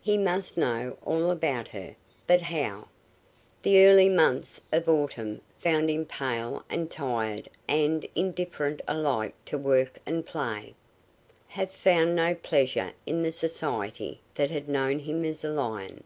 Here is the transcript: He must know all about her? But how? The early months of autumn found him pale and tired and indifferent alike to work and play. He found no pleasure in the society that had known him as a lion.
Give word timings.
He 0.00 0.18
must 0.18 0.56
know 0.56 0.96
all 1.04 1.30
about 1.30 1.68
her? 1.68 1.94
But 2.26 2.42
how? 2.42 2.88
The 3.62 3.84
early 3.86 4.08
months 4.08 4.60
of 4.72 4.88
autumn 4.88 5.40
found 5.60 5.88
him 5.88 6.04
pale 6.04 6.64
and 6.68 6.90
tired 6.90 7.48
and 7.68 8.04
indifferent 8.16 8.80
alike 8.88 9.34
to 9.44 9.56
work 9.56 10.00
and 10.04 10.26
play. 10.26 10.74
He 11.46 11.64
found 11.66 12.16
no 12.16 12.34
pleasure 12.34 12.90
in 13.06 13.22
the 13.22 13.30
society 13.30 14.20
that 14.34 14.50
had 14.50 14.68
known 14.68 14.98
him 14.98 15.24
as 15.24 15.44
a 15.44 15.50
lion. 15.52 16.02